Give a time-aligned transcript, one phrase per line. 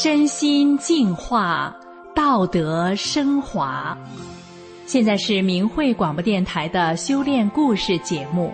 [0.00, 1.74] 身心净化，
[2.28, 3.96] 道德升华。
[4.84, 8.52] 现在是明慧广播电台的修炼故事节目。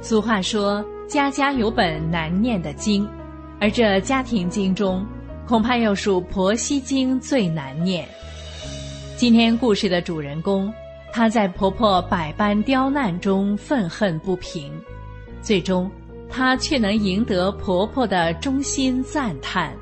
[0.00, 3.04] 俗话说：“家家有本难念的经”，
[3.60, 5.04] 而这家庭经中。
[5.46, 8.06] 恐怕要数婆媳经最难念。
[9.16, 10.70] 今天故事的主人公，
[11.10, 14.70] 她在婆婆百般刁难中愤恨不平，
[15.40, 15.90] 最终
[16.28, 19.74] 她却能赢得婆婆的衷心赞叹，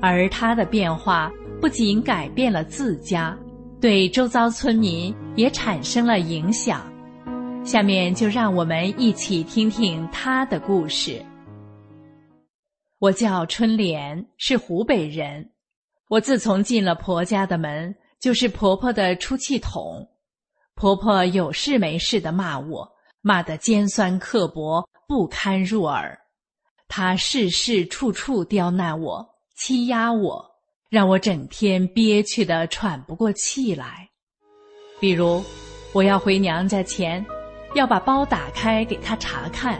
[0.00, 3.38] 而她的变化不仅改变了自家，
[3.80, 6.92] 对周遭村民也产生了影响。
[7.62, 11.24] 下面就让我们一起听听她的故事。
[12.98, 15.48] 我叫春莲，是湖北人。
[16.08, 20.06] 我自从进了婆家的门，就是婆婆的出气筒。
[20.74, 22.86] 婆婆有事没事的骂我，
[23.20, 26.18] 骂得尖酸刻薄，不堪入耳。
[26.88, 30.44] 她事事处处刁难我，欺压我，
[30.90, 34.08] 让我整天憋屈的喘不过气来。
[35.00, 35.42] 比如，
[35.92, 37.24] 我要回娘家前，
[37.74, 39.78] 要把包打开给她查看；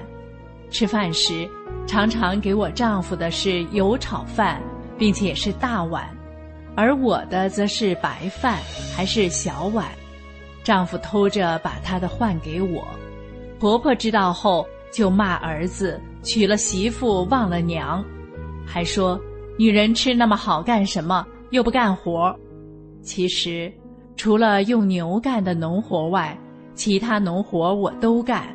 [0.71, 1.49] 吃饭时。
[1.87, 4.61] 常常给我丈夫的是油炒饭，
[4.99, 6.16] 并且是大碗，
[6.77, 8.59] 而我的则是白饭，
[8.95, 9.87] 还是小碗。
[10.63, 12.87] 丈夫偷着把他的换给我，
[13.59, 18.05] 婆婆知道后就骂儿子娶了媳妇忘了娘，
[18.67, 19.19] 还说
[19.57, 22.35] 女人吃那么好干什么，又不干活。
[23.01, 23.73] 其实，
[24.17, 26.37] 除了用牛干的农活外，
[26.75, 28.47] 其他农活我都干。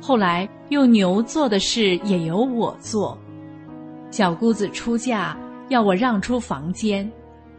[0.00, 3.18] 后来用牛做的事也由我做，
[4.10, 5.36] 小姑子出嫁
[5.68, 7.10] 要我让出房间，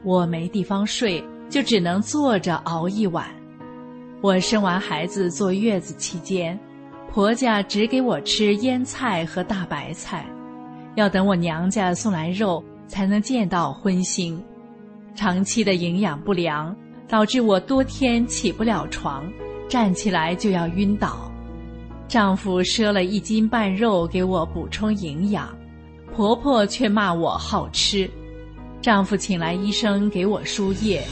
[0.03, 3.28] 我没地方睡，就只能坐着熬一晚。
[4.22, 6.59] 我生完孩子坐月子期间，
[7.12, 10.25] 婆家只给我吃腌菜和大白菜，
[10.95, 14.39] 要等我娘家送来肉才能见到荤腥。
[15.13, 16.75] 长期的营养不良
[17.07, 19.29] 导致我多天起不了床，
[19.68, 21.31] 站起来就要晕倒。
[22.07, 25.50] 丈夫赊了一斤半肉给我补充营养，
[26.13, 28.09] 婆婆却骂我好吃。
[28.81, 31.03] 丈夫请来医生给我输液，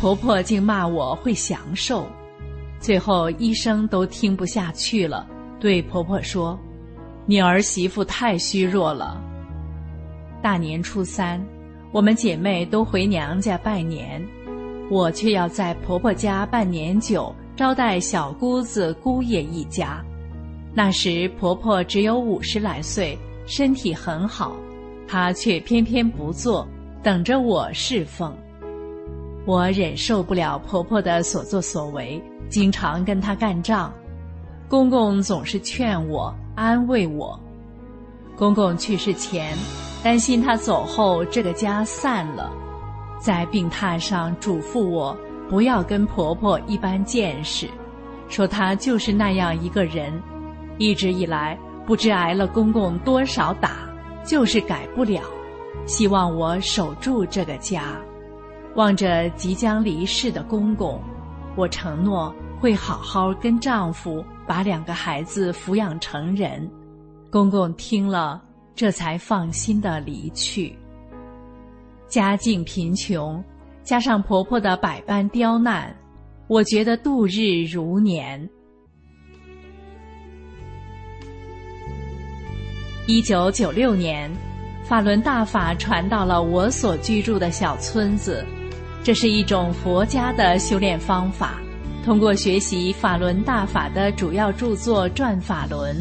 [0.00, 2.06] 婆婆竟骂我会享受。
[2.78, 5.26] 最后医生都听不下去了，
[5.60, 6.58] 对婆婆说
[7.26, 9.22] ：“你儿媳妇太虚弱了。”
[10.42, 11.38] 大年初三，
[11.92, 14.26] 我们姐妹都回娘家拜年，
[14.90, 20.02] 我却要在婆婆家办年酒，招待小姑子、姑爷一家。
[20.72, 24.56] 那时婆婆只有五十来岁，身体很好，
[25.06, 26.66] 她却偏偏不做，
[27.02, 28.36] 等着我侍奉。
[29.46, 33.92] 我忍受不了婆婆的所作所为，经常跟她干仗。
[34.68, 37.38] 公公总是劝我、安慰我。
[38.36, 39.56] 公公去世前，
[40.02, 42.52] 担心他走后这个家散了，
[43.18, 45.16] 在病榻上嘱咐我
[45.48, 47.68] 不要跟婆婆一般见识，
[48.28, 50.12] 说她就是那样一个人。
[50.78, 53.70] 一直以来，不知挨了公公多少打，
[54.24, 55.20] 就是改不了。
[55.86, 58.00] 希望我守住这个家。
[58.76, 61.00] 望着即将离世的公公，
[61.56, 66.70] 我承诺会好好跟丈夫把两个孩子抚养成人。
[67.30, 68.42] 公公听了，
[68.74, 70.76] 这才放心的离去。
[72.06, 73.42] 家境贫穷，
[73.82, 75.94] 加上婆婆的百般刁难，
[76.46, 78.48] 我觉得度日如年。
[83.06, 84.30] 一九九六年，
[84.90, 88.44] 法轮大法传到了我所居住的小村子。
[89.04, 91.60] 这是一种佛家的修炼方法。
[92.04, 95.96] 通过学习法轮大法的主要著作《转法轮》，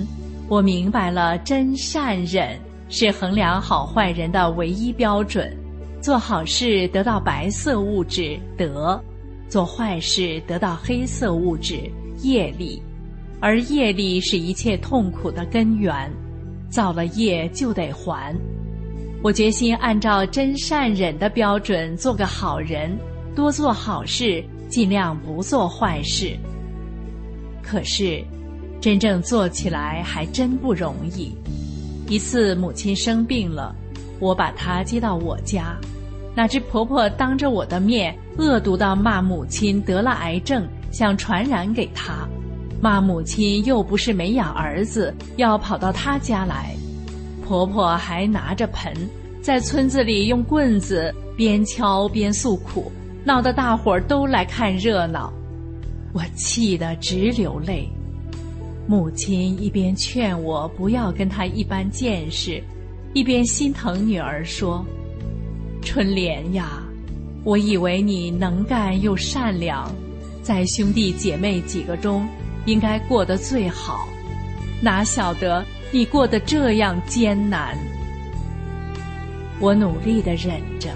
[0.48, 2.60] 我明白了真善忍
[2.90, 5.56] 是衡量好坏人的唯一标准。
[6.02, 9.00] 做好事得到白色物质德，
[9.48, 11.80] 做坏事得到黑色物质
[12.24, 12.82] 业力，
[13.40, 16.12] 而业力是一切痛苦的根源。
[16.72, 18.36] 造了业就得还，
[19.22, 22.98] 我决心按照真善忍的标准做个好人，
[23.36, 26.38] 多做好事，尽量不做坏事。
[27.62, 28.24] 可是，
[28.80, 31.36] 真正做起来还真不容易。
[32.08, 33.76] 一次母亲生病了，
[34.22, 35.76] 我把她接到我家，
[36.34, 42.26] 哪知婆婆当着我的面恶毒地骂母亲得了癌症，想传染给她，
[42.82, 46.74] 骂母亲又不是没养儿子，要跑到她家来。
[47.50, 48.94] 婆婆还拿着盆，
[49.42, 52.92] 在村子里用棍子边敲边诉苦，
[53.26, 55.34] 闹得大伙儿都来看热闹。
[56.14, 57.90] 我气得直流泪。
[58.86, 62.62] 母亲一边劝我不要跟他一般见识，
[63.16, 64.86] 一边心疼女儿说
[65.82, 66.84] ：“春莲呀，
[67.44, 69.92] 我以为你能干又善良，
[70.44, 72.28] 在兄弟姐妹几个中
[72.68, 74.08] 应该过得最好，
[74.84, 77.78] 哪晓得你过得这样艰难。”
[79.60, 80.90] 我努力的忍着，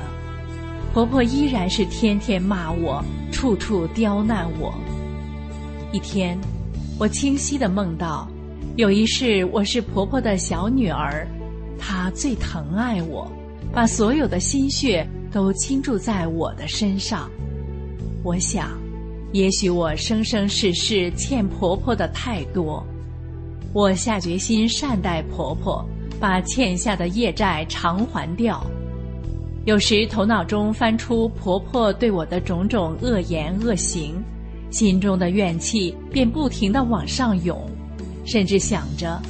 [0.93, 4.73] 婆婆依然是天天骂我，处处刁难我。
[5.91, 6.37] 一天。
[6.99, 8.27] 我清晰的梦到，
[8.75, 11.27] 有一世我是婆婆的小女儿，
[11.79, 13.29] 她最疼爱我，
[13.73, 17.29] 把所有的心血都倾注在我的身上。
[18.23, 18.79] 我想，
[19.31, 22.85] 也许我生生世世欠婆婆的太多，
[23.73, 25.83] 我下决心善待婆婆，
[26.19, 28.63] 把欠下的业债偿还掉。
[29.65, 34.23] 有时头脑中翻出婆婆对我的种种恶言恶行。
[34.69, 37.63] 心中的怨气便不停的往上涌，
[38.25, 39.21] 甚至想着，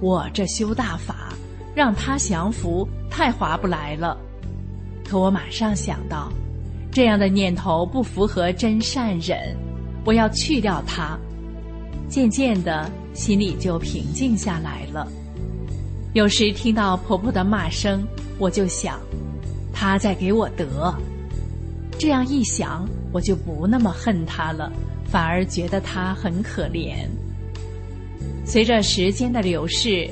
[0.00, 1.32] 我这修大法，
[1.74, 4.18] 让他降服太划不来了。
[5.02, 6.30] 可我马上想到，
[6.90, 9.56] 这样的念头不符合真善忍，
[10.04, 11.18] 我要去掉它。
[12.06, 15.06] 渐渐的，心里就平静下来了。
[16.14, 18.02] 有时听到婆婆的骂声，
[18.38, 19.00] 我就想，
[19.72, 20.94] 她在给我得。
[21.98, 22.88] 这样一想。
[23.14, 24.72] 我就不那么恨她了，
[25.04, 27.06] 反而觉得他很可怜。
[28.46, 30.08] 随着时间的流逝，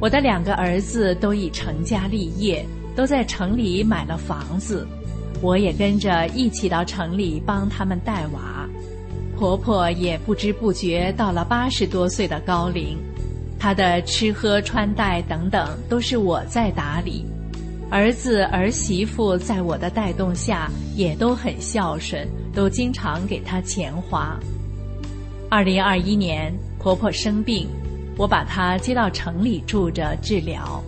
[0.00, 2.64] 我的两个儿子都已成家立业，
[2.96, 4.86] 都在城里买了房子，
[5.42, 8.67] 我也跟着一起到城里帮他们带娃。
[9.38, 12.98] 婆婆也不知不觉到了八十多岁的高龄，
[13.56, 17.24] 她的吃喝穿戴等等都是我在打理。
[17.88, 24.36] 儿子儿媳妇在我的带动下也都很孝顺，都经常给她钱花。
[25.48, 27.68] 二零二一年，婆婆生病，
[28.16, 30.82] 我把她接到城里住着治疗，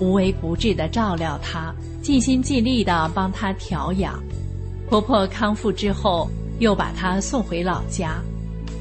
[0.00, 1.72] 无微不至的照料她，
[2.02, 4.20] 尽心尽力的帮她调养。
[4.90, 6.28] 婆婆康复之后，
[6.58, 8.20] 又把她送回老家。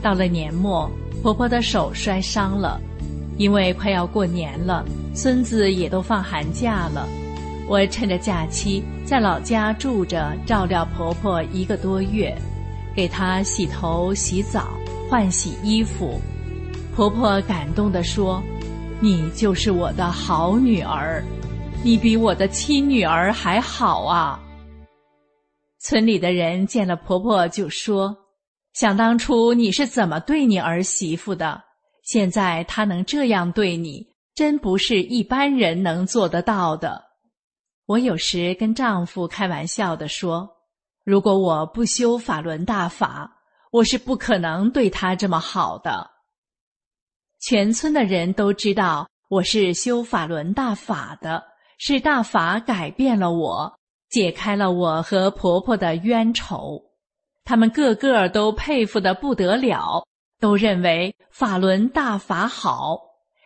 [0.02, 0.90] 到了年末，
[1.22, 2.80] 婆婆的手摔伤了，
[3.38, 4.84] 因为快要过年了，
[5.14, 7.08] 孙子也都放寒假了。
[7.68, 12.36] 我趁着假期在老家住着，照料婆婆一个多月，
[12.96, 14.70] 给她洗头、洗澡、
[15.10, 16.20] 换洗衣服。
[16.96, 18.44] 婆婆感动地说
[19.00, 21.24] ：“你就是我的好女儿，
[21.84, 24.38] 你比我的亲女儿还好啊。”
[25.84, 28.16] 村里的人见了婆婆就说
[28.74, 31.60] ：“想当初你是怎么对你儿媳妇的？
[32.04, 34.06] 现在她能这样对你，
[34.36, 37.04] 真不是一般人能做得到的。”
[37.88, 40.48] 我有时跟丈夫开玩笑的说
[41.04, 43.30] ：“如果我不修法轮大法，
[43.72, 46.08] 我是不可能对他这么好的。”
[47.42, 51.44] 全村的人都知道我是修法轮大法的，
[51.80, 53.80] 是大法改变了我，
[54.12, 56.80] 解开了我和婆婆的冤仇。
[57.44, 60.06] 他们个个都佩服的不得了，
[60.40, 63.00] 都认为法轮大法好，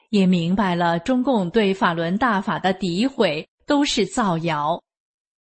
[0.10, 3.48] 也明白了中共对法轮大法的诋毁。
[3.68, 4.80] 都是造谣，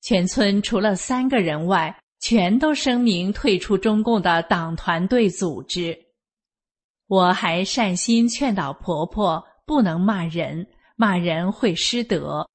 [0.00, 5.98] 全村除了三个人外，全都声明退出中共的党团队组织。
[7.08, 10.64] 我还善心劝导婆婆不能骂人，
[10.94, 12.48] 骂人会失德。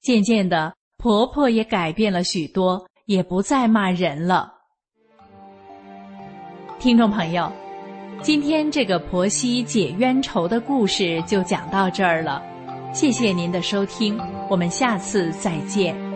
[0.00, 4.52] 渐渐的，婆婆也改变了许多，也不再骂人了。
[6.78, 7.50] 听众朋友，
[8.20, 12.42] 今天这个婆媳解冤仇的故事就讲到这儿了。
[12.92, 16.09] 谢谢您的收听，我们下次再见。